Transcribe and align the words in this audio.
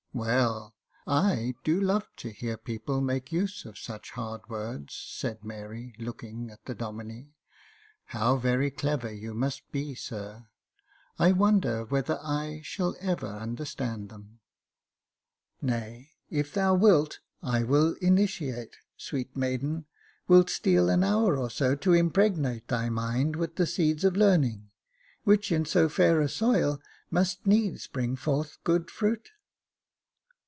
"Well, 0.21 0.75
I 1.07 1.53
do 1.63 1.79
love 1.79 2.05
to 2.17 2.31
hear 2.31 2.57
people 2.57 2.99
make 2.99 3.31
use 3.31 3.63
of 3.63 3.77
such 3.77 4.11
hard 4.11 4.49
words," 4.49 4.93
said 4.93 5.41
Mary, 5.45 5.95
looking 5.97 6.51
at 6.51 6.65
the 6.65 6.75
Domine." 6.75 7.31
How 8.17 8.35
very 8.35 8.71
clever 8.71 9.09
you 9.09 9.33
must 9.33 9.71
be, 9.71 9.95
sir! 9.95 10.47
I 11.17 11.31
wonder 11.31 11.85
whether 11.85 12.19
I 12.21 12.59
shall 12.61 12.93
ever 12.99 13.25
understand 13.25 14.09
them?"" 14.09 14.41
Nay, 15.61 16.11
if 16.29 16.53
thou 16.53 16.75
wilt, 16.75 17.19
I 17.41 17.63
will 17.63 17.93
initiate— 18.01 18.75
sweet 18.97 19.33
maiden, 19.37 19.85
wilt 20.27 20.49
steal 20.49 20.89
an 20.89 21.05
hour 21.05 21.37
or 21.37 21.49
so 21.49 21.73
to 21.75 21.93
impregnate 21.93 22.67
thy 22.67 22.89
mind 22.89 23.37
with 23.37 23.55
the 23.55 23.65
seeds 23.65 24.03
of 24.03 24.17
learning, 24.17 24.71
which 25.23 25.53
in 25.53 25.63
so 25.63 25.87
fair 25.87 26.19
a 26.19 26.27
soil 26.27 26.81
must 27.09 27.47
needs 27.47 27.87
bring 27.87 28.17
forth 28.17 28.57
good 28.65 28.89
fruit 28.91 29.29